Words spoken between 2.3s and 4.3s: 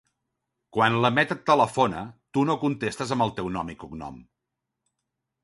tu no contestes amb el teu nom i cognom.